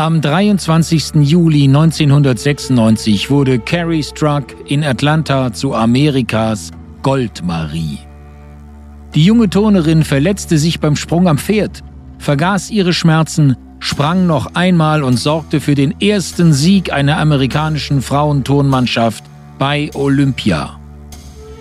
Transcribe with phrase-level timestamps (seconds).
[0.00, 1.16] Am 23.
[1.16, 6.70] Juli 1996 wurde Carrie Struck in Atlanta zu Amerikas
[7.02, 7.98] Goldmarie.
[9.14, 11.82] Die junge Turnerin verletzte sich beim Sprung am Pferd,
[12.16, 19.22] vergaß ihre Schmerzen, sprang noch einmal und sorgte für den ersten Sieg einer amerikanischen Frauenturnmannschaft
[19.58, 20.80] bei Olympia.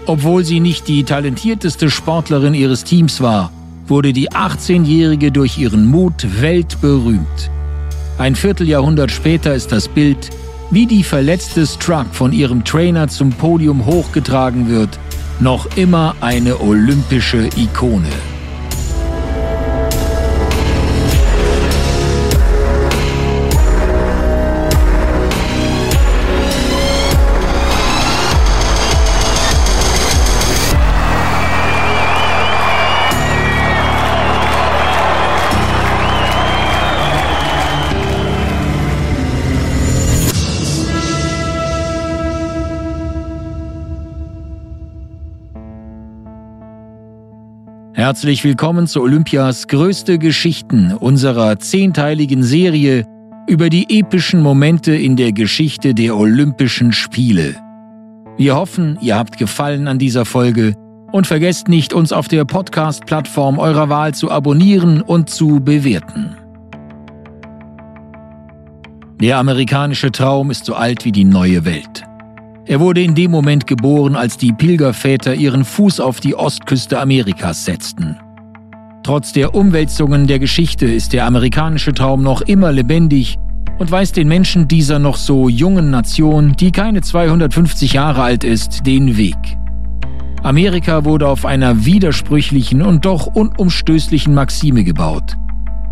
[0.05, 3.51] Obwohl sie nicht die talentierteste Sportlerin ihres Teams war,
[3.85, 7.51] wurde die 18-Jährige durch ihren Mut weltberühmt.
[8.19, 10.29] Ein Vierteljahrhundert später ist das Bild,
[10.71, 14.99] wie die verletzte Struck von ihrem Trainer zum Podium hochgetragen wird,
[15.39, 18.09] noch immer eine olympische Ikone.
[47.99, 53.05] Herzlich willkommen zu Olympias größte Geschichten unserer zehnteiligen Serie
[53.45, 57.57] über die epischen Momente in der Geschichte der Olympischen Spiele.
[58.37, 60.75] Wir hoffen, ihr habt Gefallen an dieser Folge
[61.11, 66.37] und vergesst nicht, uns auf der Podcast-Plattform eurer Wahl zu abonnieren und zu bewerten.
[69.19, 72.08] Der amerikanische Traum ist so alt wie die neue Welt.
[72.69, 77.65] Er wurde in dem Moment geboren, als die Pilgerväter ihren Fuß auf die Ostküste Amerikas
[77.65, 78.15] setzten.
[79.01, 83.39] Trotz der Umwälzungen der Geschichte ist der amerikanische Traum noch immer lebendig
[83.79, 88.85] und weist den Menschen dieser noch so jungen Nation, die keine 250 Jahre alt ist,
[88.85, 89.57] den Weg.
[90.43, 95.37] Amerika wurde auf einer widersprüchlichen und doch unumstößlichen Maxime gebaut.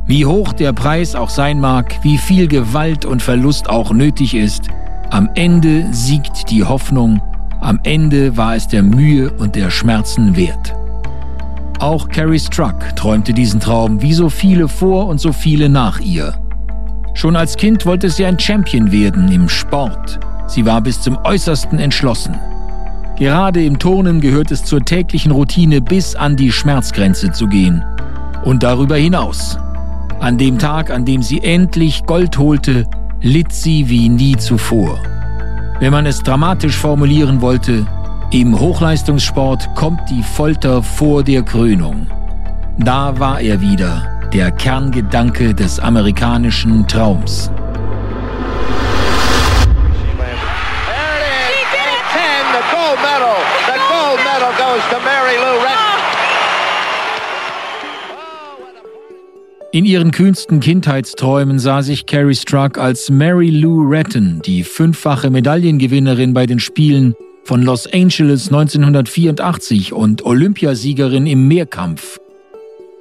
[0.06, 4.70] Wie hoch der Preis auch sein mag, wie viel Gewalt und Verlust auch nötig ist,
[5.10, 7.22] am Ende siegt die Hoffnung,
[7.62, 10.74] am Ende war es der Mühe und der Schmerzen wert.
[11.80, 16.34] Auch Carrie Struck träumte diesen Traum wie so viele vor und so viele nach ihr.
[17.14, 20.20] Schon als Kind wollte sie ein Champion werden im Sport.
[20.48, 22.36] Sie war bis zum äußersten entschlossen.
[23.18, 27.84] Gerade im Turnen gehört es zur täglichen Routine bis an die Schmerzgrenze zu gehen.
[28.44, 29.58] Und darüber hinaus.
[30.20, 32.86] An dem Tag, an dem sie endlich Gold holte,
[33.22, 35.00] litt sie wie nie zuvor.
[35.80, 37.86] Wenn man es dramatisch formulieren wollte,
[38.32, 42.08] im Hochleistungssport kommt die Folter vor der Krönung.
[42.78, 47.50] Da war er wieder, der Kerngedanke des amerikanischen Traums.
[59.74, 66.34] In ihren kühnsten Kindheitsträumen sah sich Carrie Struck als Mary Lou Retton, die fünffache Medaillengewinnerin
[66.34, 72.18] bei den Spielen von Los Angeles 1984 und Olympiasiegerin im Mehrkampf.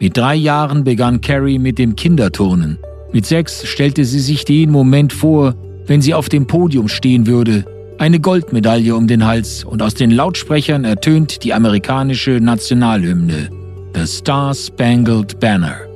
[0.01, 2.79] Mit drei Jahren begann Carrie mit dem Kinderturnen.
[3.13, 5.55] Mit sechs stellte sie sich den Moment vor,
[5.87, 7.65] wenn sie auf dem Podium stehen würde,
[7.99, 13.51] eine Goldmedaille um den Hals und aus den Lautsprechern ertönt die amerikanische Nationalhymne,
[13.95, 15.96] The Star Spangled Banner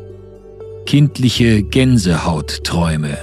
[0.91, 3.17] kindliche Gänsehautträume.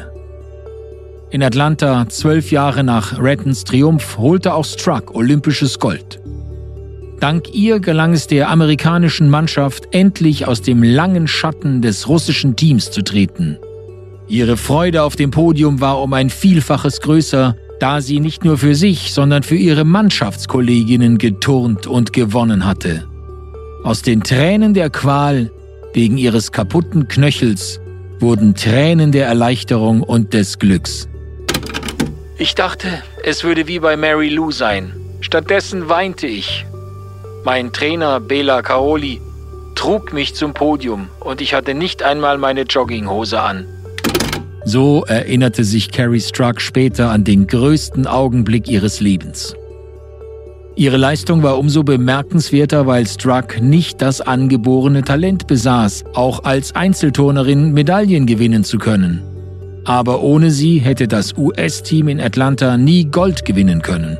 [1.31, 6.21] In Atlanta, zwölf Jahre nach Rettons Triumph, holte auch Struck olympisches Gold.
[7.19, 12.89] Dank ihr gelang es der amerikanischen Mannschaft endlich aus dem langen Schatten des russischen Teams
[12.89, 13.57] zu treten.
[14.29, 18.75] Ihre Freude auf dem Podium war um ein Vielfaches größer, da sie nicht nur für
[18.75, 23.09] sich, sondern für ihre Mannschaftskolleginnen geturnt und gewonnen hatte.
[23.83, 25.51] Aus den Tränen der Qual
[25.93, 27.79] Wegen ihres kaputten Knöchels
[28.19, 31.07] wurden Tränen der Erleichterung und des Glücks.
[32.37, 32.87] Ich dachte,
[33.23, 34.93] es würde wie bei Mary Lou sein.
[35.21, 36.65] Stattdessen weinte ich.
[37.43, 39.21] Mein Trainer Bela Caroli
[39.75, 43.65] trug mich zum Podium und ich hatte nicht einmal meine Jogginghose an.
[44.65, 49.55] So erinnerte sich Carrie Struck später an den größten Augenblick ihres Lebens.
[50.77, 57.73] Ihre Leistung war umso bemerkenswerter, weil Struck nicht das angeborene Talent besaß, auch als Einzelturnerin
[57.73, 59.23] Medaillen gewinnen zu können.
[59.85, 64.19] Aber ohne sie hätte das US-Team in Atlanta nie Gold gewinnen können.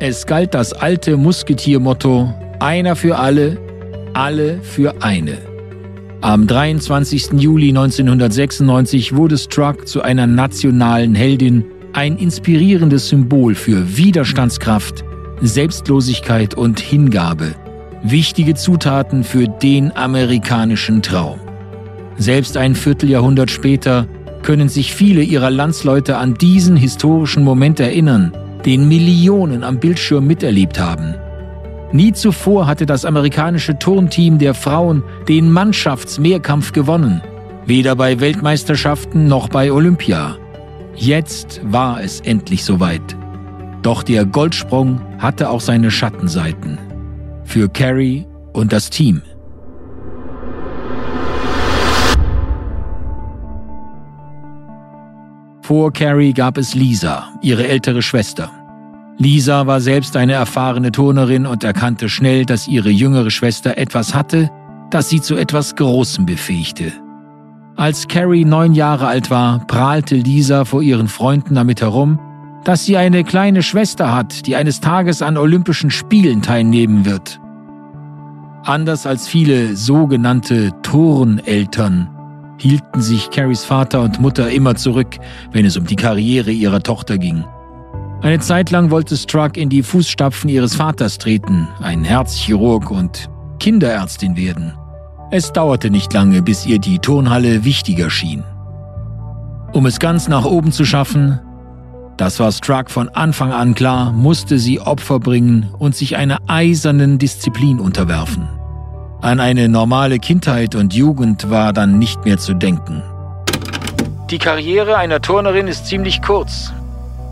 [0.00, 3.58] Es galt das alte Musketiermotto Einer für alle,
[4.14, 5.36] alle für eine.
[6.22, 7.32] Am 23.
[7.36, 15.04] Juli 1996 wurde Struck zu einer nationalen Heldin, ein inspirierendes Symbol für Widerstandskraft,
[15.40, 17.54] Selbstlosigkeit und Hingabe,
[18.02, 21.38] wichtige Zutaten für den amerikanischen Traum.
[22.16, 24.08] Selbst ein Vierteljahrhundert später
[24.42, 28.32] können sich viele ihrer Landsleute an diesen historischen Moment erinnern,
[28.64, 31.14] den Millionen am Bildschirm miterlebt haben.
[31.92, 37.22] Nie zuvor hatte das amerikanische Turnteam der Frauen den Mannschaftsmehrkampf gewonnen,
[37.64, 40.36] weder bei Weltmeisterschaften noch bei Olympia.
[40.96, 43.17] Jetzt war es endlich soweit.
[43.88, 46.78] Doch der Goldsprung hatte auch seine Schattenseiten.
[47.44, 49.22] Für Carrie und das Team.
[55.62, 58.50] Vor Carrie gab es Lisa, ihre ältere Schwester.
[59.16, 64.50] Lisa war selbst eine erfahrene Turnerin und erkannte schnell, dass ihre jüngere Schwester etwas hatte,
[64.90, 66.92] das sie zu etwas Großem befähigte.
[67.76, 72.18] Als Carrie neun Jahre alt war, prahlte Lisa vor ihren Freunden damit herum,
[72.68, 77.40] dass sie eine kleine Schwester hat, die eines Tages an Olympischen Spielen teilnehmen wird.
[78.62, 82.10] Anders als viele sogenannte Turneltern
[82.58, 85.16] hielten sich Carries Vater und Mutter immer zurück,
[85.50, 87.42] wenn es um die Karriere ihrer Tochter ging.
[88.20, 93.30] Eine Zeit lang wollte Struck in die Fußstapfen ihres Vaters treten, ein Herzchirurg und
[93.60, 94.74] Kinderärztin werden.
[95.30, 98.44] Es dauerte nicht lange, bis ihr die Turnhalle wichtiger schien.
[99.72, 101.40] Um es ganz nach oben zu schaffen,
[102.18, 107.18] das war Struck von Anfang an klar, musste sie Opfer bringen und sich einer eisernen
[107.18, 108.48] Disziplin unterwerfen.
[109.20, 113.02] An eine normale Kindheit und Jugend war dann nicht mehr zu denken.
[114.30, 116.72] Die Karriere einer Turnerin ist ziemlich kurz,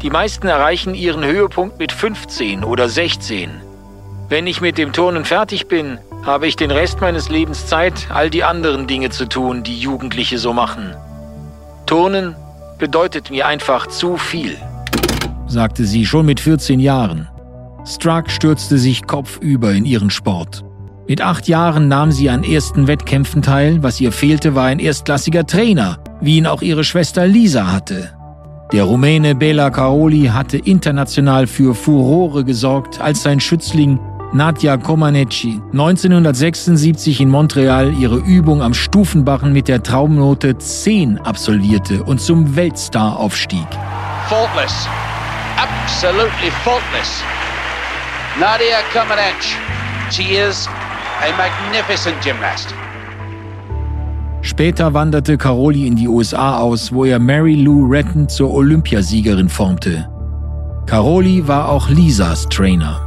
[0.02, 3.50] die meisten erreichen ihren Höhepunkt mit 15 oder 16.
[4.28, 8.30] Wenn ich mit dem Turnen fertig bin, habe ich den Rest meines Lebens Zeit, all
[8.30, 10.94] die anderen Dinge zu tun, die Jugendliche so machen.
[11.86, 12.34] Turnen
[12.78, 14.58] bedeutet mir einfach zu viel,
[15.46, 17.28] sagte sie schon mit 14 Jahren.
[17.84, 20.64] Struck stürzte sich kopfüber in ihren Sport.
[21.08, 25.46] Mit acht Jahren nahm sie an ersten Wettkämpfen teil, was ihr fehlte, war ein erstklassiger
[25.46, 28.10] Trainer, wie ihn auch ihre Schwester Lisa hatte.
[28.72, 34.00] Der Rumäne Bela Caroli hatte international für Furore gesorgt, als sein Schützling
[34.32, 42.20] Nadja Comaneci 1976 in Montreal ihre Übung am Stufenbarren mit der Traumnote 10 absolvierte und
[42.20, 43.66] zum Weltstar aufstieg.
[44.28, 44.88] Faultless.
[45.56, 47.22] Absolutely faultless.
[48.38, 49.56] Nadia Comaneci.
[50.10, 50.68] She is
[51.22, 52.74] a magnificent gymnast.
[54.42, 60.06] Später wanderte Caroli in die USA aus, wo er Mary Lou Retton zur Olympiasiegerin formte.
[60.84, 63.00] Caroli war auch Lisas Trainer.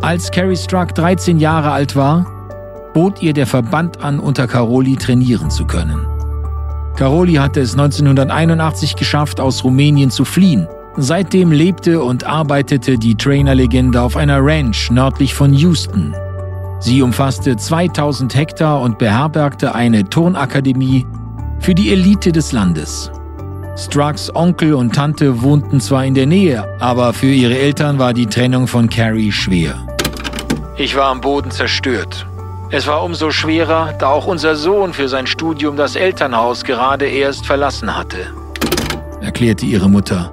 [0.00, 2.26] Als Carrie Struck 13 Jahre alt war,
[2.94, 6.06] bot ihr der Verband an, unter Caroli trainieren zu können.
[6.96, 10.66] Caroli hatte es 1981 geschafft, aus Rumänien zu fliehen.
[10.98, 16.14] Seitdem lebte und arbeitete die Trainerlegende auf einer Ranch nördlich von Houston,
[16.78, 21.06] Sie umfasste 2000 Hektar und beherbergte eine Turnakademie
[21.58, 23.10] für die Elite des Landes.
[23.76, 28.26] Strucks Onkel und Tante wohnten zwar in der Nähe, aber für ihre Eltern war die
[28.26, 29.86] Trennung von Carrie schwer.
[30.76, 32.26] Ich war am Boden zerstört.
[32.70, 37.46] Es war umso schwerer, da auch unser Sohn für sein Studium das Elternhaus gerade erst
[37.46, 38.32] verlassen hatte,
[39.20, 40.32] erklärte ihre Mutter.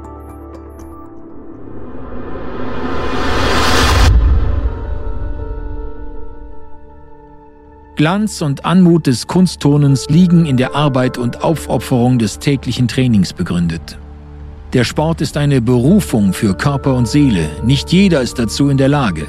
[7.96, 14.00] Glanz und Anmut des Kunsttonens liegen in der Arbeit und Aufopferung des täglichen Trainings begründet.
[14.74, 18.88] Der Sport ist eine Berufung für Körper und Seele, nicht jeder ist dazu in der
[18.88, 19.28] Lage.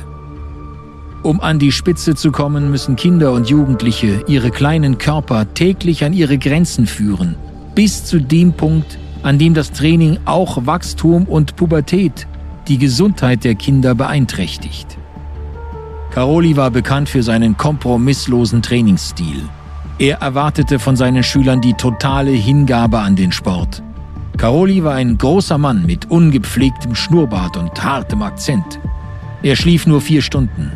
[1.23, 6.15] Um an die Spitze zu kommen, müssen Kinder und Jugendliche ihre kleinen Körper täglich an
[6.15, 7.35] ihre Grenzen führen,
[7.75, 12.27] bis zu dem Punkt, an dem das Training auch Wachstum und Pubertät,
[12.69, 14.97] die Gesundheit der Kinder beeinträchtigt.
[16.15, 19.49] Caroli war bekannt für seinen kompromisslosen Trainingsstil.
[19.99, 23.83] Er erwartete von seinen Schülern die totale Hingabe an den Sport.
[24.37, 28.79] Caroli war ein großer Mann mit ungepflegtem Schnurrbart und hartem Akzent.
[29.43, 30.71] Er schlief nur vier Stunden.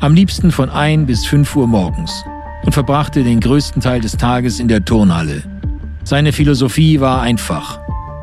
[0.00, 2.26] Am liebsten von ein bis fünf Uhr morgens
[2.62, 5.44] und verbrachte den größten Teil des Tages in der Turnhalle.
[6.04, 7.80] Seine Philosophie war einfach.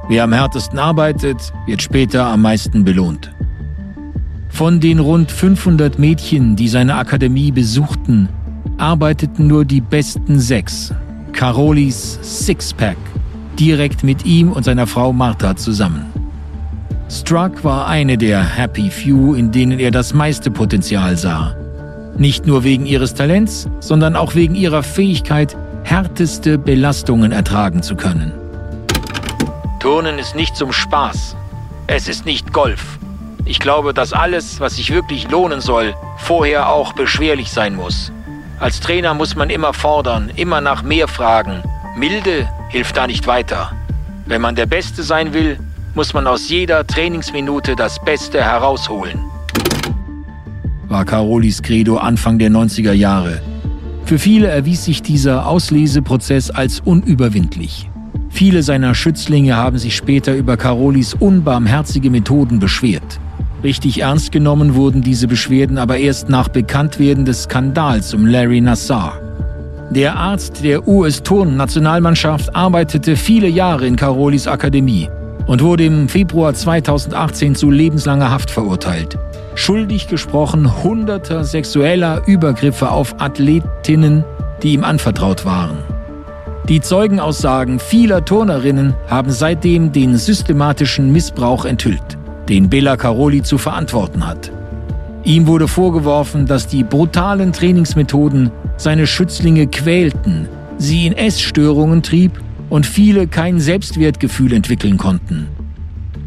[0.10, 3.35] Wer am härtesten arbeitet, wird später am meisten belohnt.
[4.56, 8.30] Von den rund 500 Mädchen, die seine Akademie besuchten,
[8.78, 10.94] arbeiteten nur die besten sechs,
[11.34, 12.96] Carolis Sixpack,
[13.60, 16.06] direkt mit ihm und seiner Frau Martha zusammen.
[17.10, 21.54] Struck war eine der Happy Few, in denen er das meiste Potenzial sah.
[22.18, 28.32] Nicht nur wegen ihres Talents, sondern auch wegen ihrer Fähigkeit, härteste Belastungen ertragen zu können.
[29.82, 31.36] Turnen ist nicht zum Spaß.
[31.88, 33.00] Es ist nicht Golf.
[33.48, 38.12] Ich glaube, dass alles, was sich wirklich lohnen soll, vorher auch beschwerlich sein muss.
[38.60, 41.62] Als Trainer muss man immer fordern, immer nach mehr fragen,
[41.96, 43.72] Milde hilft da nicht weiter.
[44.26, 45.60] Wenn man der Beste sein will,
[45.94, 49.20] muss man aus jeder Trainingsminute das Beste herausholen.
[50.88, 53.42] War Carolis Credo Anfang der 90er Jahre.
[54.06, 57.90] Für viele erwies sich dieser Ausleseprozess als unüberwindlich.
[58.30, 63.20] Viele seiner Schützlinge haben sich später über Carolis unbarmherzige Methoden beschwert.
[63.66, 69.20] Richtig ernst genommen wurden diese Beschwerden aber erst nach Bekanntwerden des Skandals um Larry Nassar.
[69.90, 75.10] Der Arzt der US-Turn-Nationalmannschaft arbeitete viele Jahre in Carolis Akademie
[75.48, 79.18] und wurde im Februar 2018 zu lebenslanger Haft verurteilt.
[79.56, 84.24] Schuldig gesprochen hunderter sexueller Übergriffe auf Athletinnen,
[84.62, 85.78] die ihm anvertraut waren.
[86.70, 92.20] Die Zeugenaussagen vieler Turnerinnen haben seitdem den systematischen Missbrauch enthüllt,
[92.50, 94.52] den Bela Caroli zu verantworten hat.
[95.24, 100.48] Ihm wurde vorgeworfen, dass die brutalen Trainingsmethoden seine Schützlinge quälten,
[100.78, 105.48] sie in Essstörungen trieb und viele kein Selbstwertgefühl entwickeln konnten.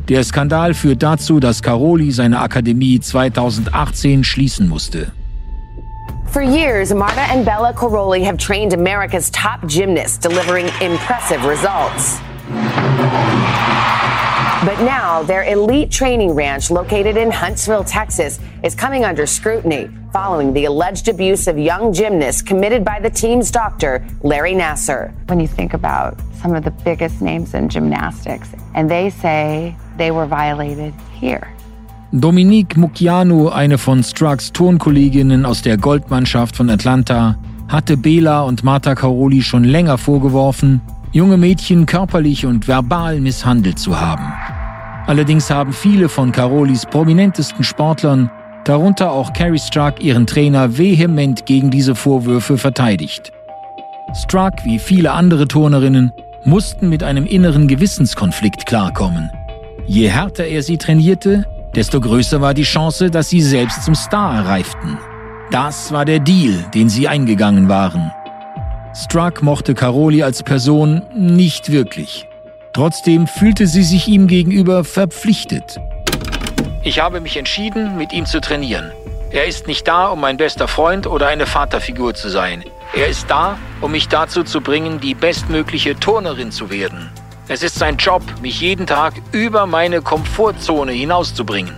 [0.09, 5.13] Der Skandal führt dazu, dass Caroli seine Akademie 2018 schließen musste.
[6.31, 12.21] For years, Marta and Bella Caroli have trained America's top gymnasts, delivering impressive results.
[14.65, 20.53] But now, their elite training ranch located in Huntsville, Texas, is coming under scrutiny following
[20.53, 25.15] the alleged abuse of young gymnasts committed by the team's doctor, Larry Nasser.
[25.29, 30.11] When you think about some of the biggest names in gymnastics, and they say they
[30.11, 31.47] were violated here.
[32.13, 37.37] Dominique Mucciano, eine von Strucks Turnkolleginnen aus der Goldmannschaft von Atlanta,
[37.69, 40.81] hatte Bela und Marta Caroli schon länger vorgeworfen,
[41.13, 44.33] junge Mädchen körperlich und verbal misshandelt zu haben.
[45.07, 48.31] Allerdings haben viele von Carolis prominentesten Sportlern,
[48.65, 53.33] darunter auch Carrie Struck, ihren Trainer vehement gegen diese Vorwürfe verteidigt.
[54.15, 56.13] Struck, wie viele andere Turnerinnen,
[56.45, 59.31] mussten mit einem inneren Gewissenskonflikt klarkommen.
[59.87, 64.47] Je härter er sie trainierte, desto größer war die Chance, dass sie selbst zum Star
[64.47, 64.99] reiften.
[65.51, 68.11] Das war der Deal, den sie eingegangen waren.
[69.01, 72.27] Struck mochte Caroli als Person nicht wirklich.
[72.73, 75.79] Trotzdem fühlte sie sich ihm gegenüber verpflichtet.
[76.83, 78.91] Ich habe mich entschieden, mit ihm zu trainieren.
[79.31, 82.65] Er ist nicht da, um mein bester Freund oder eine Vaterfigur zu sein.
[82.93, 87.09] Er ist da, um mich dazu zu bringen, die bestmögliche Turnerin zu werden.
[87.47, 91.75] Es ist sein Job, mich jeden Tag über meine Komfortzone hinauszubringen.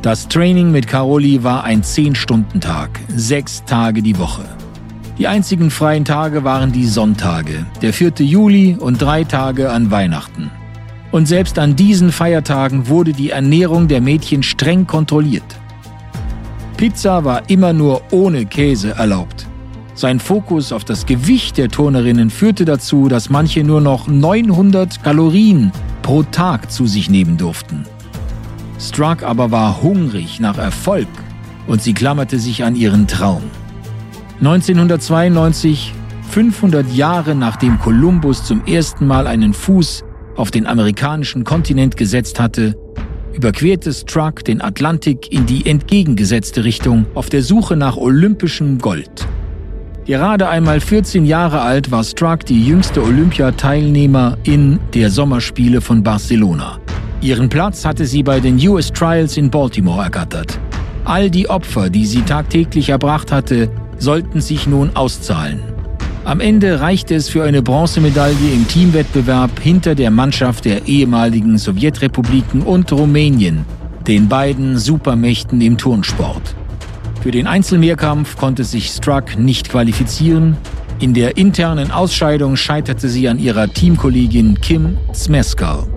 [0.00, 4.44] Das Training mit Caroli war ein 10-Stunden-Tag, sechs Tage die Woche.
[5.18, 8.12] Die einzigen freien Tage waren die Sonntage, der 4.
[8.18, 10.50] Juli und drei Tage an Weihnachten.
[11.10, 15.58] Und selbst an diesen Feiertagen wurde die Ernährung der Mädchen streng kontrolliert.
[16.76, 19.46] Pizza war immer nur ohne Käse erlaubt.
[19.94, 25.72] Sein Fokus auf das Gewicht der Turnerinnen führte dazu, dass manche nur noch 900 Kalorien
[26.02, 27.86] pro Tag zu sich nehmen durften.
[28.78, 31.08] Struck aber war hungrig nach Erfolg
[31.66, 33.44] und sie klammerte sich an ihren Traum.
[34.38, 35.94] 1992,
[36.30, 40.04] 500 Jahre nachdem Kolumbus zum ersten Mal einen Fuß
[40.36, 42.74] auf den amerikanischen Kontinent gesetzt hatte,
[43.34, 49.26] überquerte Struck den Atlantik in die entgegengesetzte Richtung auf der Suche nach olympischem Gold.
[50.04, 56.78] Gerade einmal 14 Jahre alt war Struck die jüngste Olympiateilnehmerin der Sommerspiele von Barcelona.
[57.22, 60.60] Ihren Platz hatte sie bei den US Trials in Baltimore ergattert.
[61.04, 65.60] All die Opfer, die sie tagtäglich erbracht hatte, sollten sich nun auszahlen.
[66.24, 72.62] Am Ende reichte es für eine Bronzemedaille im Teamwettbewerb hinter der Mannschaft der ehemaligen Sowjetrepubliken
[72.62, 73.64] und Rumänien,
[74.06, 76.56] den beiden Supermächten im Turnsport.
[77.22, 80.56] Für den Einzelmehrkampf konnte sich Struck nicht qualifizieren.
[80.98, 85.95] In der internen Ausscheidung scheiterte sie an ihrer Teamkollegin Kim Zmeskal.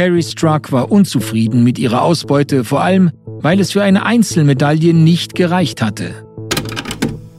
[0.00, 3.10] Carrie Struck war unzufrieden mit ihrer Ausbeute, vor allem
[3.42, 6.14] weil es für eine Einzelmedaille nicht gereicht hatte.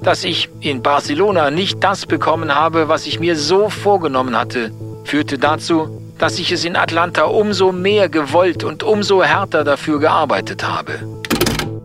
[0.04, 4.70] Dass ich in Barcelona nicht das bekommen habe, was ich mir so vorgenommen hatte,
[5.06, 5.88] führte dazu,
[6.20, 11.00] dass ich es in Atlanta umso mehr gewollt und umso härter dafür gearbeitet habe.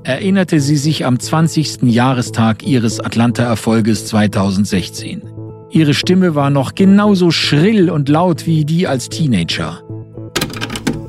[0.03, 1.85] Erinnerte sie sich am 20.
[1.85, 5.23] Jahrestag ihres Atlanta-Erfolges 2016.
[5.71, 9.81] Ihre Stimme war noch genauso schrill und laut wie die als Teenager.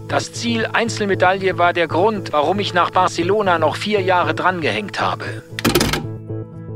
[0.08, 5.44] Das Ziel Einzelmedaille war der Grund, warum ich nach Barcelona noch vier Jahre drangehängt habe.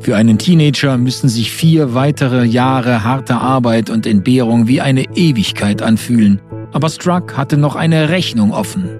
[0.01, 5.81] Für einen Teenager müssen sich vier weitere Jahre harter Arbeit und Entbehrung wie eine Ewigkeit
[5.81, 6.41] anfühlen.
[6.73, 8.99] Aber Struck hatte noch eine Rechnung offen.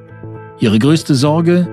[0.60, 1.68] Ihre größte Sorge?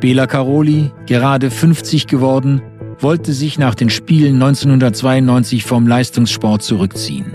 [0.00, 2.62] Bela Caroli, gerade 50 geworden,
[2.98, 7.34] wollte sich nach den Spielen 1992 vom Leistungssport zurückziehen.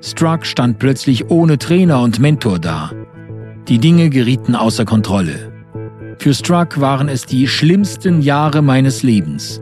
[0.00, 2.92] Struck stand plötzlich ohne Trainer und Mentor da.
[3.68, 5.52] Die Dinge gerieten außer Kontrolle.
[6.18, 9.60] Für Struck waren es die schlimmsten Jahre meines Lebens.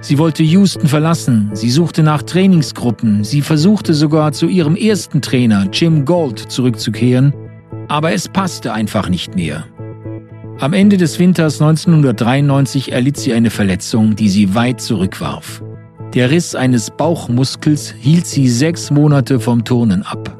[0.00, 5.66] Sie wollte Houston verlassen, sie suchte nach Trainingsgruppen, sie versuchte sogar zu ihrem ersten Trainer,
[5.72, 7.34] Jim Gold, zurückzukehren,
[7.88, 9.64] aber es passte einfach nicht mehr.
[10.60, 15.62] Am Ende des Winters 1993 erlitt sie eine Verletzung, die sie weit zurückwarf.
[16.14, 20.36] Der Riss eines Bauchmuskels hielt sie sechs Monate vom Turnen ab.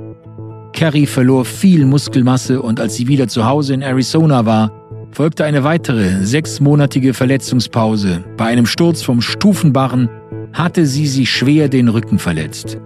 [0.78, 4.70] Carrie verlor viel Muskelmasse und als sie wieder zu Hause in Arizona war,
[5.10, 8.22] folgte eine weitere sechsmonatige Verletzungspause.
[8.36, 10.08] Bei einem Sturz vom Stufenbarren
[10.52, 12.78] hatte sie sich schwer den Rücken verletzt.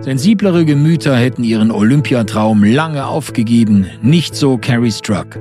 [0.00, 5.38] Sensiblere Gemüter hätten ihren Olympiatraum lange aufgegeben, nicht so Carrie Struck.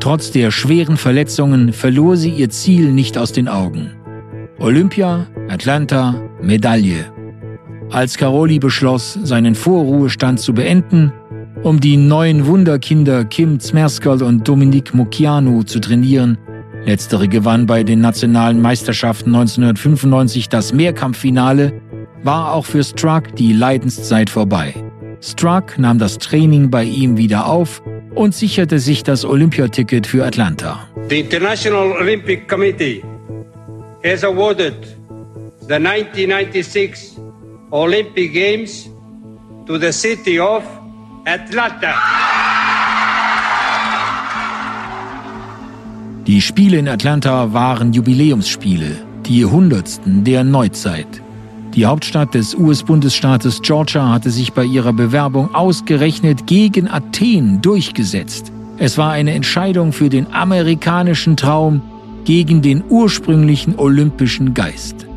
[0.00, 3.92] Trotz der schweren Verletzungen verlor sie ihr Ziel nicht aus den Augen.
[4.58, 7.06] Olympia, Atlanta, Medaille.
[7.90, 11.12] Als Caroli beschloss, seinen Vorruhestand zu beenden,
[11.62, 16.36] um die neuen Wunderkinder Kim Zmerskel und Dominique Muciano zu trainieren,
[16.84, 21.80] letztere gewann bei den nationalen Meisterschaften 1995 das Mehrkampffinale,
[22.22, 24.74] war auch für Struck die Leidenszeit vorbei.
[25.22, 27.82] Struck nahm das Training bei ihm wieder auf
[28.14, 30.86] und sicherte sich das Olympiaticket für Atlanta.
[31.08, 33.02] The International Olympic Committee
[34.04, 34.74] has awarded
[35.68, 37.17] the 1996
[37.70, 38.88] Olympic Games
[39.66, 40.64] to the city of
[41.26, 41.94] Atlanta.
[46.26, 48.96] Die Spiele in Atlanta waren Jubiläumsspiele,
[49.26, 51.22] die hundertsten der Neuzeit.
[51.74, 58.50] Die Hauptstadt des US-Bundesstaates Georgia hatte sich bei ihrer Bewerbung ausgerechnet gegen Athen durchgesetzt.
[58.78, 61.82] Es war eine Entscheidung für den amerikanischen Traum
[62.24, 65.07] gegen den ursprünglichen olympischen Geist.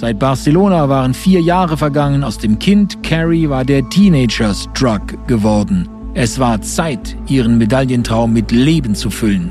[0.00, 5.90] Seit Barcelona waren vier Jahre vergangen, aus dem Kind Carrie war der Teenager-Struck geworden.
[6.14, 9.50] Es war Zeit, ihren Medaillentraum mit Leben zu füllen.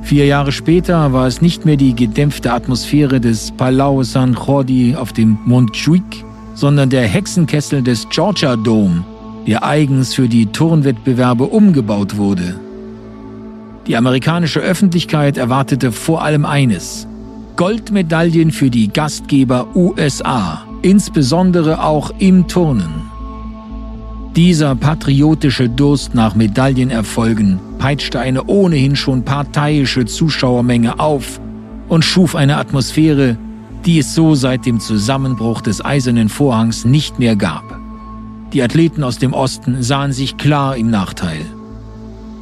[0.00, 5.12] Vier Jahre später war es nicht mehr die gedämpfte Atmosphäre des Palau San Jordi auf
[5.12, 9.04] dem Montjuic, sondern der Hexenkessel des Georgia Dome,
[9.46, 12.58] der eigens für die Turnwettbewerbe umgebaut wurde.
[13.86, 17.06] Die amerikanische Öffentlichkeit erwartete vor allem eines,
[17.58, 23.10] Goldmedaillen für die Gastgeber USA, insbesondere auch im Turnen.
[24.36, 31.40] Dieser patriotische Durst nach Medaillenerfolgen peitschte eine ohnehin schon parteiische Zuschauermenge auf
[31.88, 33.36] und schuf eine Atmosphäre,
[33.84, 37.80] die es so seit dem Zusammenbruch des Eisernen Vorhangs nicht mehr gab.
[38.52, 41.44] Die Athleten aus dem Osten sahen sich klar im Nachteil.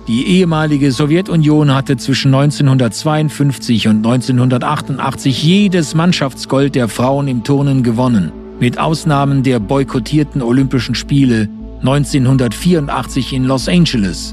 [0.09, 8.31] Die ehemalige Sowjetunion hatte zwischen 1952 und 1988 jedes Mannschaftsgold der Frauen im Turnen gewonnen,
[8.61, 11.49] mit Ausnahmen der boykottierten Olympischen Spiele
[11.81, 14.33] 1984 in Los Angeles.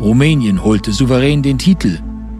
[0.00, 1.98] Rumänien holte souverän den Titel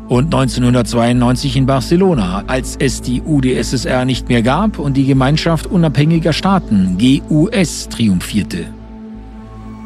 [0.08, 6.34] und 1992 in Barcelona, als es die UdSSR nicht mehr gab und die Gemeinschaft unabhängiger
[6.34, 8.66] Staaten GUS triumphierte.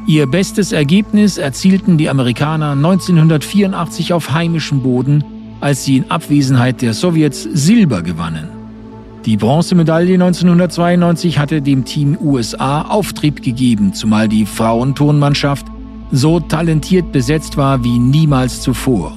[0.06, 5.24] Ihr bestes Ergebnis erzielten die Amerikaner 1984 auf heimischem Boden,
[5.60, 8.48] als sie in Abwesenheit der Sowjets Silber gewannen.
[9.24, 15.66] Die Bronzemedaille 1992 hatte dem Team USA Auftrieb gegeben, zumal die Frauenturnmannschaft
[16.12, 19.16] so talentiert besetzt war wie niemals zuvor.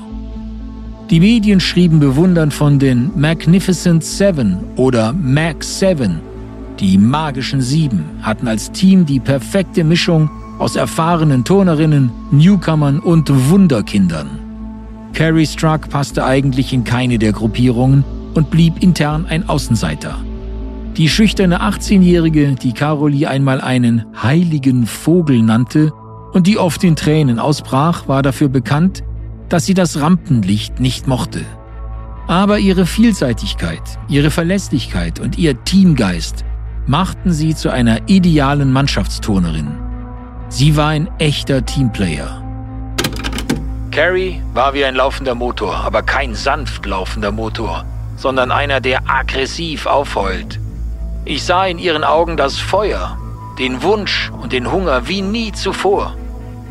[1.10, 6.22] Die Medien schrieben bewundernd von den Magnificent Seven oder Mag Seven.
[6.80, 14.40] Die magischen Sieben hatten als Team die perfekte Mischung aus erfahrenen Turnerinnen, Newcomern und Wunderkindern.
[15.14, 20.18] Carrie Struck passte eigentlich in keine der Gruppierungen und blieb intern ein Außenseiter.
[20.96, 25.92] Die schüchterne 18-Jährige, die Caroli einmal einen heiligen Vogel nannte
[26.34, 29.04] und die oft in Tränen ausbrach, war dafür bekannt,
[29.50, 31.42] dass sie das Rampenlicht nicht mochte.
[32.28, 36.44] Aber ihre Vielseitigkeit, ihre Verlässlichkeit und ihr Teamgeist
[36.86, 39.87] machten sie zu einer idealen Mannschaftsturnerin.
[40.50, 42.42] Sie war ein echter Teamplayer.
[43.92, 47.86] Carrie war wie ein laufender Motor, aber kein sanft laufender Motor
[48.18, 50.60] sondern einer, der aggressiv aufheult.
[51.24, 53.18] Ich sah in ihren Augen das Feuer,
[53.60, 56.16] den Wunsch und den Hunger wie nie zuvor.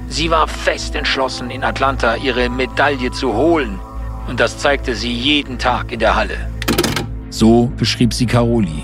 [0.09, 3.79] Sie war fest entschlossen, in Atlanta ihre Medaille zu holen,
[4.29, 6.51] und das zeigte sie jeden Tag in der Halle.
[7.31, 8.83] So beschrieb sie Caroli.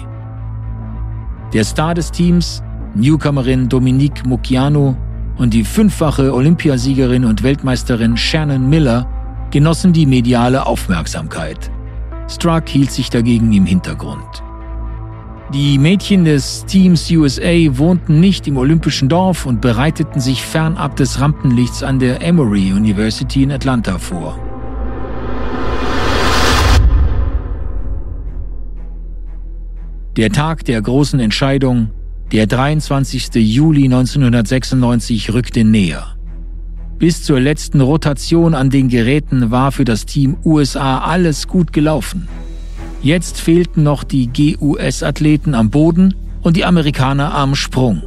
[1.53, 2.63] Der Star des Teams,
[2.95, 4.97] Newcomerin Dominique Mucciano
[5.39, 9.09] und die fünffache Olympiasiegerin und Weltmeisterin Shannon Miller
[9.51, 11.71] genossen die mediale Aufmerksamkeit.
[12.29, 14.43] Struck hielt sich dagegen im Hintergrund.
[15.53, 21.21] Die Mädchen des Teams USA wohnten nicht im olympischen Dorf und bereiteten sich fernab des
[21.21, 24.39] Rampenlichts an der Emory University in Atlanta vor.
[30.17, 31.91] Der Tag der großen Entscheidung,
[32.33, 33.35] der 23.
[33.35, 36.17] Juli 1996, rückte näher.
[36.99, 42.29] Bis zur letzten Rotation an den Geräten war für das Team USA alles gut gelaufen.
[43.03, 48.03] Jetzt fehlten noch die GUS-Athleten am Boden und die Amerikaner am Sprung.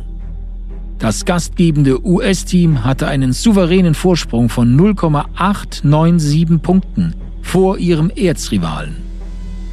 [0.98, 8.96] Das gastgebende US-Team hatte einen souveränen Vorsprung von 0,897 Punkten vor ihrem Erzrivalen.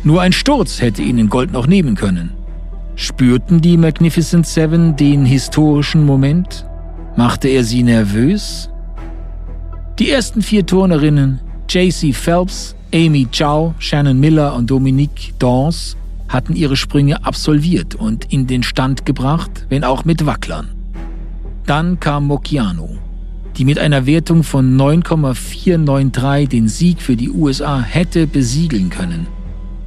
[0.05, 2.33] Nur ein Sturz hätte ihnen Gold noch nehmen können.
[2.95, 6.67] Spürten die Magnificent Seven den historischen Moment?
[7.17, 8.69] Machte er sie nervös?
[9.99, 15.97] Die ersten vier Turnerinnen, JC Phelps, Amy Chow, Shannon Miller und Dominique Dawes,
[16.29, 20.69] hatten ihre Sprünge absolviert und in den Stand gebracht, wenn auch mit Wacklern.
[21.67, 22.91] Dann kam Mokiano,
[23.57, 29.27] die mit einer Wertung von 9,493 den Sieg für die USA hätte besiegeln können–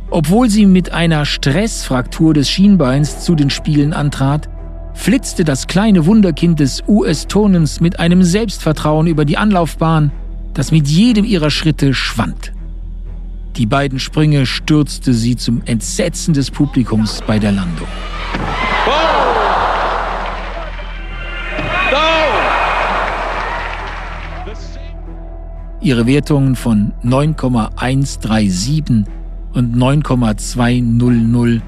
[0.09, 4.49] obwohl sie mit einer Stressfraktur des Schienbeins zu den Spielen antrat,
[4.93, 10.11] flitzte das kleine Wunderkind des US-Turnens mit einem Selbstvertrauen über die Anlaufbahn,
[10.53, 12.53] das mit jedem ihrer Schritte schwand.
[13.57, 17.87] Die beiden Sprünge stürzte sie zum Entsetzen des Publikums bei der Landung.
[25.81, 29.05] Ihre Wertungen von 9,137
[29.55, 31.61] und 9,200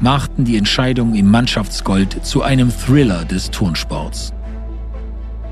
[0.00, 4.32] machten die Entscheidung im Mannschaftsgold zu einem Thriller des Turnsports.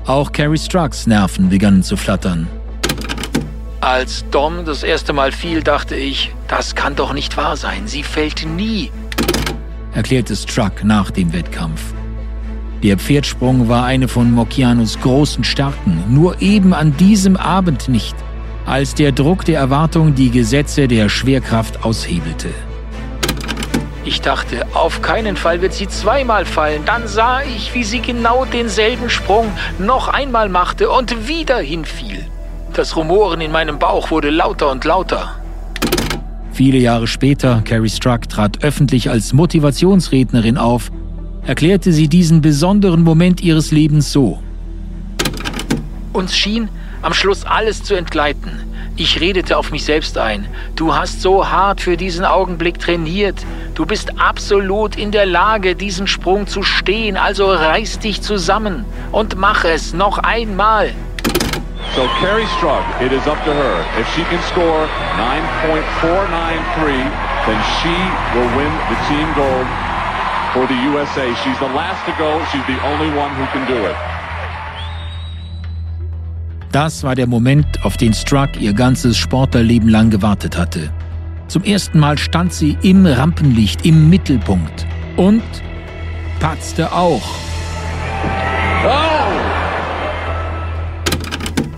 [0.05, 2.47] Auch Carrie Strucks Nerven begannen zu flattern.
[3.81, 7.87] Als Dom das erste Mal fiel, dachte ich, das kann doch nicht wahr sein.
[7.87, 8.91] Sie fällt nie,
[9.93, 11.93] erklärte Struck nach dem Wettkampf.
[12.83, 18.15] Der Pferdsprung war eine von Mocchianos großen Stärken, nur eben an diesem Abend nicht–
[18.65, 22.49] als der Druck der Erwartung die Gesetze der Schwerkraft aushebelte.
[24.03, 26.83] Ich dachte, auf keinen Fall wird sie zweimal fallen.
[26.85, 29.45] Dann sah ich, wie sie genau denselben Sprung
[29.77, 32.25] noch einmal machte und wieder hinfiel.
[32.73, 35.35] Das Rumoren in meinem Bauch wurde lauter und lauter.
[36.51, 40.91] Viele Jahre später, Carrie Struck trat öffentlich als Motivationsrednerin auf,
[41.45, 44.39] erklärte sie diesen besonderen Moment ihres Lebens so.
[46.13, 46.69] Uns schien,
[47.01, 48.71] am Schluss alles zu entgleiten.
[48.97, 50.47] Ich redete auf mich selbst ein.
[50.75, 53.43] Du hast so hart für diesen Augenblick trainiert.
[53.73, 57.17] Du bist absolut in der Lage, diesen Sprung zu stehen.
[57.17, 60.93] Also reiß dich zusammen und mach es noch einmal.
[61.95, 63.85] So Carrie Strug, it is up to her.
[63.99, 64.87] If she can score
[65.17, 67.11] 9.493,
[67.47, 67.95] then she
[68.35, 69.67] will win the team gold
[70.53, 71.33] for the USA.
[71.43, 72.39] She's the last to go.
[72.51, 74.10] She's the only one who can do it.
[76.71, 80.89] Das war der Moment, auf den Struck ihr ganzes Sportlerleben lang gewartet hatte.
[81.49, 84.87] Zum ersten Mal stand sie im Rampenlicht, im Mittelpunkt.
[85.17, 85.43] Und
[86.39, 87.21] patzte auch.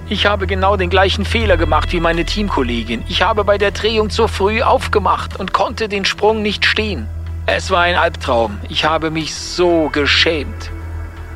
[0.10, 3.02] Ich habe genau den gleichen Fehler gemacht wie meine Teamkollegin.
[3.08, 7.08] Ich habe bei der Drehung zu früh aufgemacht und konnte den Sprung nicht stehen.
[7.48, 8.60] Es war ein Albtraum.
[8.70, 10.70] Ich habe mich so geschämt.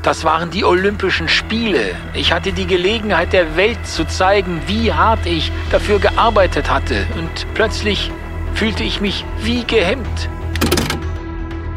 [0.08, 1.94] Das waren die Olympischen Spiele.
[2.14, 7.06] Ich hatte die Gelegenheit der Welt zu zeigen, wie hart ich dafür gearbeitet hatte.
[7.20, 8.10] Und plötzlich
[8.54, 10.30] fühlte ich mich wie gehemmt.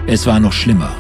[0.07, 0.95] Es war noch schlimmer.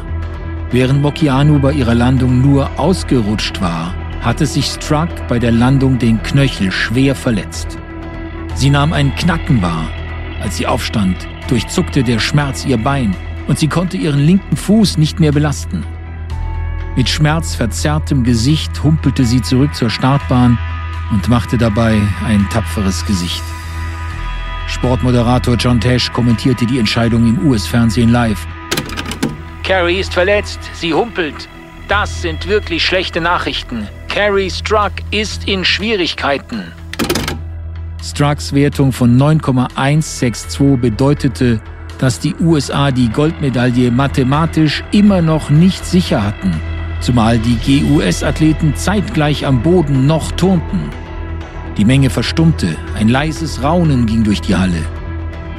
[0.73, 6.21] Während Mokianu bei ihrer Landung nur ausgerutscht war, hatte sich Struck bei der Landung den
[6.25, 7.79] Knöchel schwer verletzt.
[8.57, 9.89] Sie nahm ein Knacken wahr.
[10.43, 13.15] Als sie aufstand, durchzuckte der Schmerz ihr Bein
[13.47, 15.87] und sie konnte ihren linken Fuß nicht mehr belasten.
[16.97, 20.59] Mit schmerzverzerrtem Gesicht humpelte sie zurück zur Startbahn
[21.13, 23.43] und machte dabei ein tapferes Gesicht.
[24.67, 28.47] Sportmoderator John Tesh kommentierte die Entscheidung im US-Fernsehen live.
[29.63, 31.49] Carrie ist verletzt, sie humpelt.
[31.89, 33.87] Das sind wirklich schlechte Nachrichten.
[34.09, 36.73] Carrie Struck ist in Schwierigkeiten.
[38.03, 41.61] Strucks Wertung von 9,162 bedeutete,
[41.99, 46.61] dass die USA die Goldmedaille mathematisch immer noch nicht sicher hatten
[47.01, 50.91] zumal die GUS-Athleten zeitgleich am Boden noch turnten.
[51.77, 54.83] Die Menge verstummte, ein leises Raunen ging durch die Halle.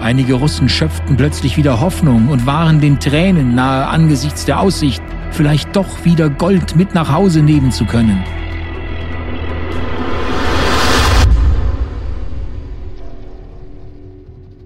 [0.01, 5.01] Einige Russen schöpften plötzlich wieder Hoffnung und waren den Tränen nahe angesichts der Aussicht,
[5.31, 8.23] vielleicht doch wieder Gold mit nach Hause nehmen zu können.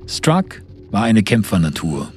[0.08, 0.62] Struck
[0.92, 2.08] war eine Kämpfernatur.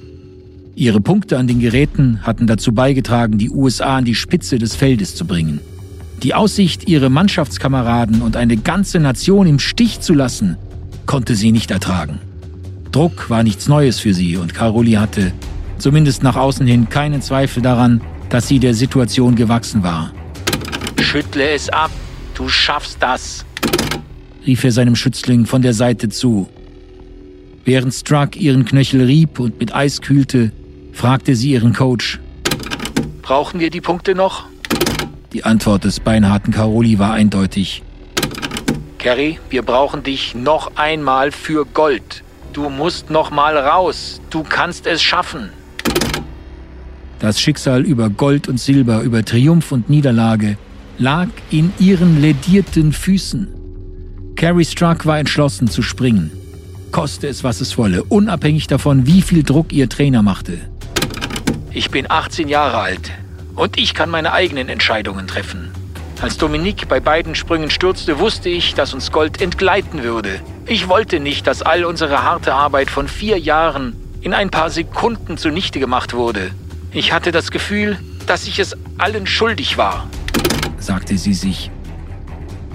[0.79, 5.13] Ihre Punkte an den Geräten hatten dazu beigetragen, die USA an die Spitze des Feldes
[5.13, 5.59] zu bringen.
[6.23, 10.55] Die Aussicht, ihre Mannschaftskameraden und eine ganze Nation im Stich zu lassen,
[11.05, 12.19] konnte sie nicht ertragen.
[12.93, 15.33] Druck war nichts Neues für sie und Caroli hatte,
[15.79, 20.13] zumindest nach außen hin, keinen Zweifel daran, dass sie der Situation gewachsen war.
[21.01, 21.91] Schüttle es ab,
[22.35, 23.43] du schaffst das,
[24.47, 26.47] rief er seinem Schützling von der Seite zu.
[27.65, 30.53] Während Struck ihren Knöchel rieb und mit Eis kühlte,
[30.99, 32.19] fragte sie ihren Coach.
[33.21, 34.47] Brauchen wir die Punkte noch?
[35.31, 37.83] Die Antwort des beinharten Caroli war eindeutig.
[38.97, 42.21] Kerry, wir brauchen dich noch einmal für Gold.
[42.51, 44.19] Du musst noch mal raus.
[44.29, 45.51] Du kannst es schaffen.
[47.19, 50.57] Das Schicksal über Gold und Silber, über Triumph und Niederlage
[50.97, 53.47] lag in ihren ledierten Füßen.
[54.35, 56.31] Carrie Struck war entschlossen zu springen.
[56.91, 60.59] Koste es, was es wolle, unabhängig davon, wie viel Druck ihr Trainer machte.
[61.71, 63.11] Ich bin 18 Jahre alt
[63.55, 65.71] und ich kann meine eigenen Entscheidungen treffen.
[66.19, 70.41] Als Dominique bei beiden Sprüngen stürzte, wusste ich, dass uns Gold entgleiten würde.
[70.65, 75.37] Ich wollte nicht, dass all unsere harte Arbeit von vier Jahren in ein paar Sekunden
[75.37, 76.51] zunichte gemacht wurde.
[76.91, 80.09] Ich hatte das Gefühl, dass ich es allen schuldig war,
[80.79, 81.69] sagte sie sich.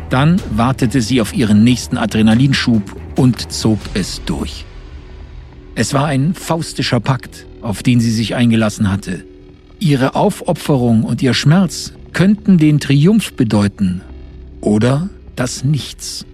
[0.08, 2.82] Dann wartete sie auf ihren nächsten Adrenalinschub
[3.16, 4.64] und zog es durch.
[5.74, 9.24] Es war ein faustischer Pakt, auf den sie sich eingelassen hatte.
[9.80, 14.02] Ihre Aufopferung und ihr Schmerz könnten den Triumph bedeuten
[14.60, 16.24] oder das Nichts.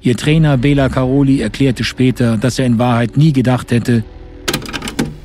[0.00, 4.04] Ihr Trainer Bela Caroli erklärte später, dass er in Wahrheit nie gedacht hätte,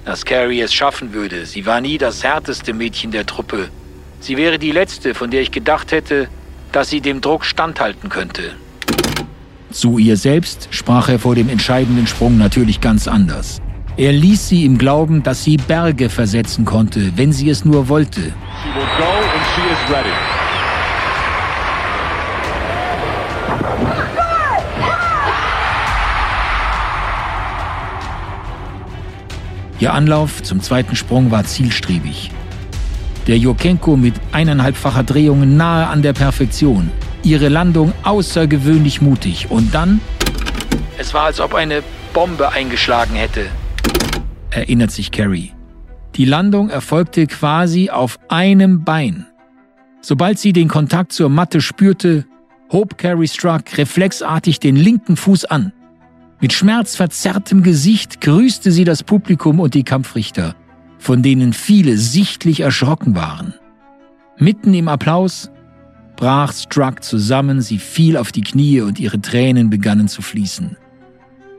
[0.06, 1.46] dass Carrie es schaffen würde.
[1.46, 3.70] Sie war nie das härteste Mädchen der Truppe.
[4.20, 6.28] Sie wäre die letzte, von der ich gedacht hätte,
[6.72, 8.52] dass sie dem Druck standhalten könnte.
[9.72, 13.63] Zu ihr selbst sprach er vor dem entscheidenden Sprung natürlich ganz anders.
[13.96, 18.34] Er ließ sie im Glauben, dass sie Berge versetzen konnte, wenn sie es nur wollte.
[29.80, 32.32] Ihr Anlauf zum zweiten Sprung war zielstrebig.
[33.28, 36.90] Der Jokenko mit eineinhalbfacher Drehung nahe an der Perfektion.
[37.22, 39.52] Ihre Landung außergewöhnlich mutig.
[39.52, 40.02] Und dann?
[40.98, 43.52] Es war, als ob eine Bombe eingeschlagen hätte
[44.56, 45.52] erinnert sich Carrie.
[46.16, 49.26] Die Landung erfolgte quasi auf einem Bein.
[50.02, 52.26] Sobald sie den Kontakt zur Matte spürte,
[52.72, 55.74] hob Carrie Struck reflexartig den linken Fuß an.
[56.40, 60.56] Mit schmerzverzerrtem Gesicht grüßte sie das Publikum und die Kampfrichter,
[60.98, 63.54] von denen viele sichtlich erschrocken waren.
[64.38, 65.50] Mitten im Applaus
[66.16, 70.78] brach Struck zusammen, sie fiel auf die Knie und ihre Tränen begannen zu fließen.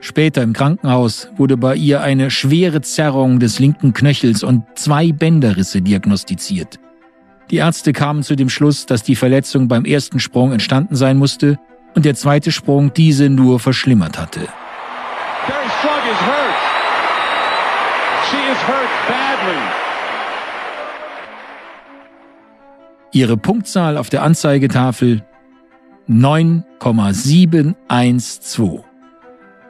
[0.07, 5.81] Später im Krankenhaus wurde bei ihr eine schwere Zerrung des linken Knöchels und zwei Bänderrisse
[5.81, 6.79] diagnostiziert.
[7.51, 11.59] Die Ärzte kamen zu dem Schluss, dass die Verletzung beim ersten Sprung entstanden sein musste
[11.95, 14.41] und der zweite Sprung diese nur verschlimmert hatte.
[23.11, 25.25] Ihre Punktzahl auf der Anzeigetafel
[26.09, 28.85] 9,712.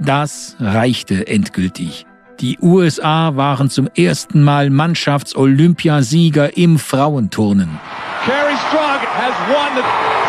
[0.01, 2.07] Das reichte endgültig.
[2.41, 7.79] Die USA waren zum ersten Mal Mannschafts-Olympiasieger im Frauenturnen.
[8.27, 9.83] Carrie Strug has won the,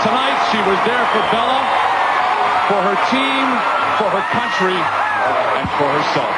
[0.04, 0.38] tonight.
[0.52, 1.62] She was there for Bella,
[2.68, 3.46] for her team,
[3.98, 4.78] for her country
[5.60, 6.36] and for herself.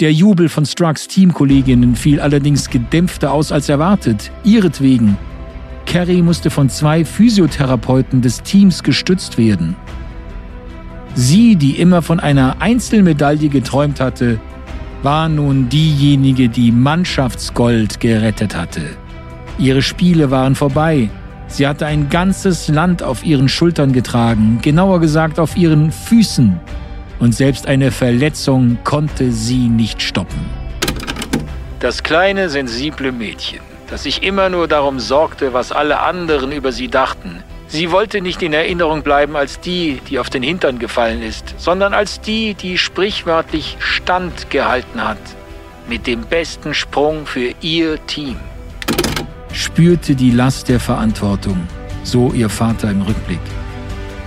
[0.00, 4.30] Der Jubel von Strucks Teamkolleginnen fiel allerdings gedämpfter aus als erwartet.
[4.44, 5.16] Ihretwegen.
[5.86, 9.74] Carrie musste von zwei Physiotherapeuten des Teams gestützt werden.
[11.14, 14.40] Sie, die immer von einer Einzelmedaille geträumt hatte,
[15.02, 18.82] war nun diejenige, die Mannschaftsgold gerettet hatte.
[19.58, 21.10] Ihre Spiele waren vorbei.
[21.48, 26.60] Sie hatte ein ganzes Land auf ihren Schultern getragen, genauer gesagt auf ihren Füßen.
[27.20, 30.38] Und selbst eine Verletzung konnte sie nicht stoppen.
[31.80, 36.88] Das kleine, sensible Mädchen, das sich immer nur darum sorgte, was alle anderen über sie
[36.88, 41.54] dachten, Sie wollte nicht in Erinnerung bleiben als die, die auf den Hintern gefallen ist,
[41.58, 45.18] sondern als die, die sprichwörtlich Stand gehalten hat.
[45.86, 48.36] Mit dem besten Sprung für ihr Team.
[49.52, 51.58] Spürte die Last der Verantwortung,
[52.04, 53.40] so ihr Vater im Rückblick.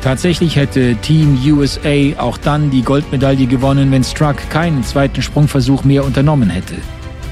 [0.03, 6.05] Tatsächlich hätte Team USA auch dann die Goldmedaille gewonnen, wenn Struck keinen zweiten Sprungversuch mehr
[6.05, 6.75] unternommen hätte.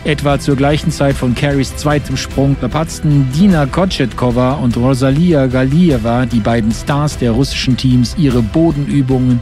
[0.06, 6.40] Etwa zur gleichen Zeit von Carries zweitem Sprung verpatzten Dina Kochetkova und Rosalia Galieva, die
[6.40, 9.42] beiden Stars der russischen Teams, ihre Bodenübungen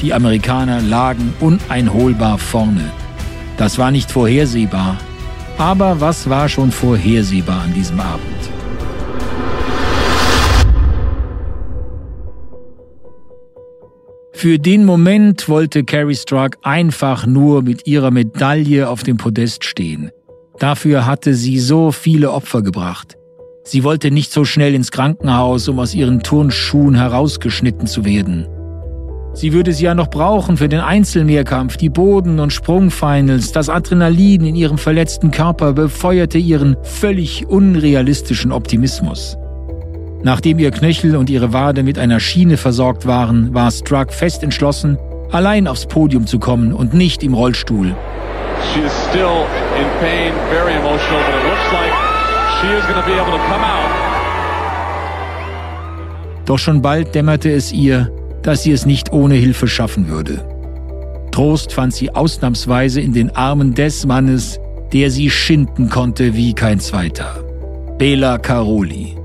[0.00, 2.90] Die Amerikaner lagen uneinholbar vorne.
[3.56, 4.96] Das war nicht vorhersehbar.
[5.58, 8.57] Aber was war schon vorhersehbar an diesem Abend?
[14.38, 20.12] Für den Moment wollte Carrie Struck einfach nur mit ihrer Medaille auf dem Podest stehen.
[20.60, 23.16] Dafür hatte sie so viele Opfer gebracht.
[23.64, 28.46] Sie wollte nicht so schnell ins Krankenhaus, um aus ihren Turnschuhen herausgeschnitten zu werden.
[29.32, 33.50] Sie würde sie ja noch brauchen für den Einzelmehrkampf, die Boden- und Sprungfinals.
[33.50, 39.36] Das Adrenalin in ihrem verletzten Körper befeuerte ihren völlig unrealistischen Optimismus.
[40.22, 44.98] Nachdem ihr Knöchel und ihre Wade mit einer Schiene versorgt waren, war Struck fest entschlossen,
[45.30, 47.94] allein aufs Podium zu kommen und nicht im Rollstuhl.
[48.74, 49.46] She is still
[49.78, 51.92] in pain, very emotional, but it looks like
[52.60, 53.88] she is going to be able to come out.
[56.46, 58.10] Doch schon bald dämmerte es ihr,
[58.42, 60.40] dass sie es nicht ohne Hilfe schaffen würde.
[61.30, 64.58] Trost fand sie ausnahmsweise in den Armen des Mannes,
[64.92, 67.44] der sie schinden konnte wie kein zweiter.
[67.98, 69.17] Bela Caroli.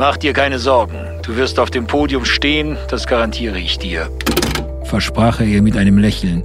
[0.00, 0.96] Mach dir keine Sorgen.
[1.22, 4.08] Du wirst auf dem Podium stehen, das garantiere ich dir.
[4.84, 6.44] Versprach er ihr mit einem Lächeln,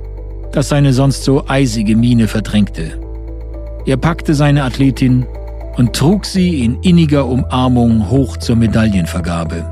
[0.51, 2.99] das seine sonst so eisige Miene verdrängte.
[3.85, 5.27] Er packte seine Athletin
[5.77, 9.63] und trug sie in inniger Umarmung hoch zur Medaillenvergabe.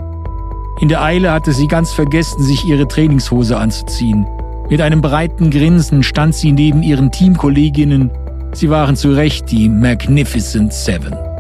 [0.79, 4.27] In der Eile hatte sie ganz vergessen, sich ihre Trainingshose anzuziehen.
[4.69, 8.11] Mit einem breiten Grinsen stand sie neben ihren Teamkolleginnen.
[8.53, 11.30] Sie waren zu Recht die Magnificent Seven.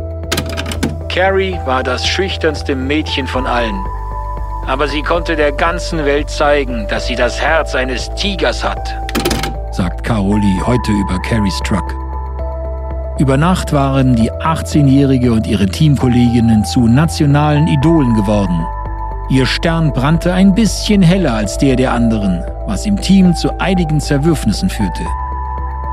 [1.13, 3.85] Carrie war das schüchternste Mädchen von allen.
[4.65, 8.95] Aber sie konnte der ganzen Welt zeigen, dass sie das Herz eines Tigers hat,
[9.71, 11.83] sagt Caroli heute über Carries Truck.
[13.19, 18.65] Über Nacht waren die 18-Jährige und ihre Teamkolleginnen zu nationalen Idolen geworden.
[19.29, 23.99] Ihr Stern brannte ein bisschen heller als der der anderen, was im Team zu einigen
[23.99, 25.03] Zerwürfnissen führte.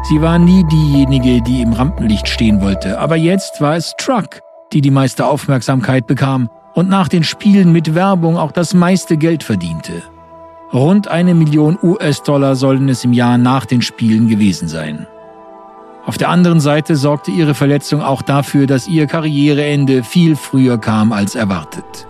[0.05, 4.81] Sie war nie diejenige, die im Rampenlicht stehen wollte, aber jetzt war es Truck, die
[4.81, 10.03] die meiste Aufmerksamkeit bekam und nach den Spielen mit Werbung auch das meiste Geld verdiente.
[10.73, 15.07] Rund eine Million US-Dollar sollen es im Jahr nach den Spielen gewesen sein.
[16.05, 21.13] Auf der anderen Seite sorgte ihre Verletzung auch dafür, dass ihr Karriereende viel früher kam
[21.13, 22.07] als erwartet.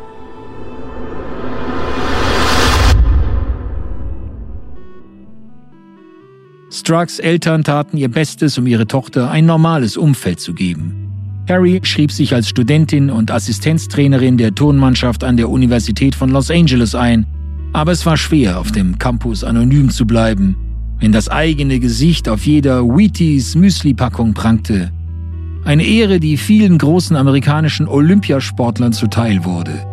[6.71, 11.08] Strucks Eltern taten ihr Bestes, um ihre Tochter ein normales Umfeld zu geben.
[11.49, 16.95] Carrie schrieb sich als Studentin und Assistenztrainerin der Turnmannschaft an der Universität von Los Angeles
[16.95, 17.27] ein.
[17.73, 20.57] Aber es war schwer, auf dem Campus anonym zu bleiben,
[21.01, 24.93] wenn das eigene Gesicht auf jeder Wheaties Müsli-Packung prangte.
[25.65, 29.87] Eine Ehre, die vielen großen amerikanischen Olympiasportlern zuteil wurde.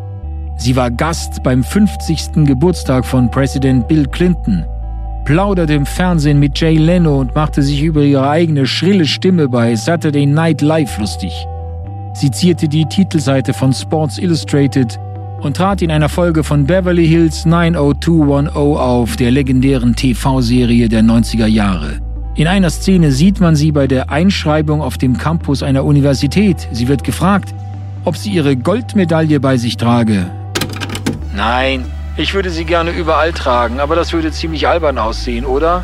[0.57, 2.45] Sie war Gast beim 50.
[2.45, 4.65] Geburtstag von Präsident Bill Clinton
[5.25, 9.75] plauderte im Fernsehen mit Jay Leno und machte sich über ihre eigene schrille Stimme bei
[9.75, 11.33] Saturday Night Live lustig.
[12.13, 14.99] Sie zierte die Titelseite von Sports Illustrated
[15.41, 21.47] und trat in einer Folge von Beverly Hills 90210 auf, der legendären TV-Serie der 90er
[21.47, 21.99] Jahre.
[22.35, 26.67] In einer Szene sieht man sie bei der Einschreibung auf dem Campus einer Universität.
[26.71, 27.53] Sie wird gefragt,
[28.03, 30.27] ob sie ihre Goldmedaille bei sich trage.
[31.35, 31.85] Nein,
[32.17, 35.83] ich würde sie gerne überall tragen, aber das würde ziemlich albern aussehen, oder?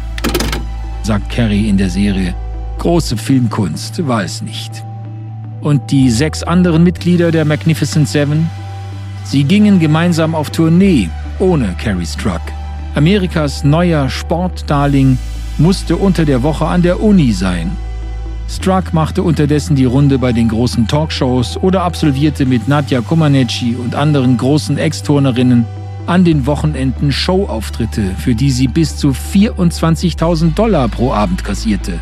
[1.04, 2.36] sagt Carrie in der Serie.
[2.78, 4.84] Große Filmkunst war es nicht.
[5.62, 8.50] Und die sechs anderen Mitglieder der Magnificent Seven?
[9.24, 12.42] Sie gingen gemeinsam auf Tournee ohne Carrie Struck.
[12.96, 15.18] Amerikas neuer Sportdarling
[15.58, 17.72] musste unter der Woche an der Uni sein.
[18.48, 23.96] Struck machte unterdessen die Runde bei den großen Talkshows oder absolvierte mit Nadja Comaneci und
[23.96, 25.66] anderen großen Ex-Turnerinnen
[26.12, 32.02] an den Wochenenden Showauftritte, für die sie bis zu 24.000 Dollar pro Abend kassierte.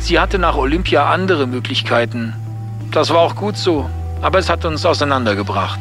[0.00, 2.32] Sie hatte nach Olympia andere Möglichkeiten.
[2.90, 3.88] Das war auch gut so,
[4.20, 5.78] aber es hat uns auseinandergebracht.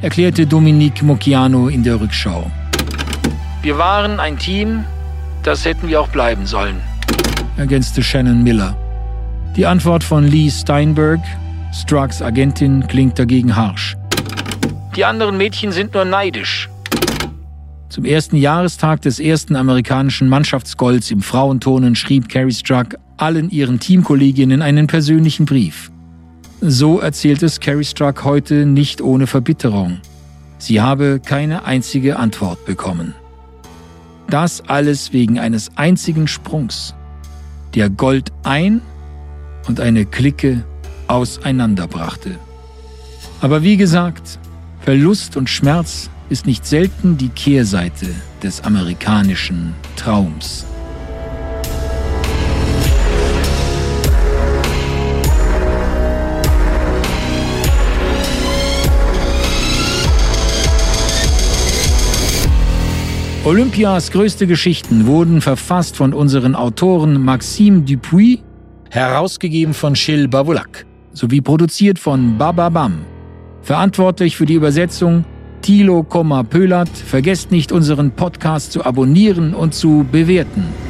[0.00, 2.50] Erklärte Dominique Mocchiano in der Rückschau.
[3.60, 4.86] Wir waren ein Team,
[5.42, 6.80] das hätten wir auch bleiben sollen.
[7.58, 8.74] Ergänzte Shannon Miller.
[9.54, 11.20] Die Antwort von Lee Steinberg,
[11.74, 13.99] Strucks Agentin, klingt dagegen harsch.
[14.96, 16.68] Die anderen Mädchen sind nur neidisch.
[17.88, 24.62] Zum ersten Jahrestag des ersten amerikanischen Mannschaftsgolds im Frauenturnen schrieb Carrie Struck allen ihren Teamkolleginnen
[24.62, 25.90] einen persönlichen Brief.
[26.60, 29.98] So erzählt es Carrie Struck heute nicht ohne Verbitterung.
[30.58, 33.14] Sie habe keine einzige Antwort bekommen.
[34.28, 36.94] Das alles wegen eines einzigen Sprungs,
[37.74, 38.82] der Gold ein
[39.66, 40.64] und eine Clique
[41.08, 42.36] auseinanderbrachte.
[43.40, 44.38] Aber wie gesagt,
[44.82, 48.06] Verlust und Schmerz ist nicht selten die Kehrseite
[48.42, 50.64] des amerikanischen Traums.
[63.44, 68.38] Olympias größte Geschichten wurden verfasst von unseren Autoren Maxime Dupuis,
[68.90, 73.00] herausgegeben von Gilles Bavolac, sowie produziert von Bababam.
[73.62, 75.24] Verantwortlich für die Übersetzung
[75.62, 76.02] Thilo
[76.44, 76.88] Pöhlert.
[76.88, 80.89] Vergesst nicht, unseren Podcast zu abonnieren und zu bewerten.